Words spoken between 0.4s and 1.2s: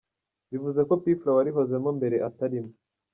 Bivuze ko P